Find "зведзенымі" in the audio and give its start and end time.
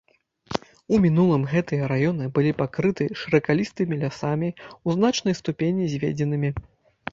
5.95-6.49